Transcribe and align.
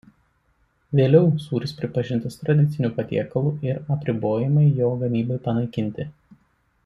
Vėliau 0.99 1.27
sūris 1.43 1.73
pripažintas 1.81 2.39
tradiciniu 2.45 2.91
patiekalu 2.95 3.53
ir 3.69 3.83
apribojimai 3.97 4.67
jo 4.81 4.89
gamybai 5.03 5.41
panaikinti. 5.49 6.09